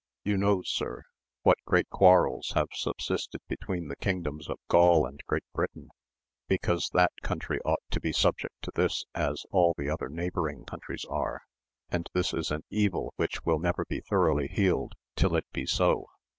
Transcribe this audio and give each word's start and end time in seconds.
You 0.23 0.35
know 0.35 0.63
sir 0.63 1.03
what 1.43 1.59
great 1.63 1.87
quarrels 1.91 2.53
have 2.55 2.69
subsisted 2.73 3.39
between 3.47 3.87
the 3.87 3.95
kingdoms 3.95 4.49
of 4.49 4.57
Gaul 4.67 5.05
and 5.05 5.21
Great 5.27 5.43
Britain, 5.53 5.91
because 6.47 6.89
that 6.95 7.11
country 7.21 7.59
ought 7.65 7.83
to 7.91 7.99
be 7.99 8.11
subject 8.11 8.55
to 8.63 8.71
this 8.73 9.05
as 9.13 9.45
all 9.51 9.75
the 9.77 9.91
other 9.91 10.09
neighbouring 10.09 10.65
countries 10.65 11.05
are, 11.07 11.43
and 11.89 12.09
this 12.15 12.33
is 12.33 12.49
an 12.49 12.63
evil 12.71 13.13
which 13.17 13.45
will 13.45 13.59
never 13.59 13.85
be 13.85 14.01
thoroughly 14.01 14.47
healed 14.47 14.93
till 15.15 15.35
it 15.35 15.45
be 15.53 15.67
so. 15.67 16.07